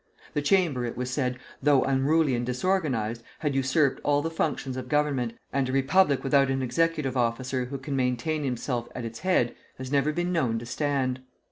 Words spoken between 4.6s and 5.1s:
of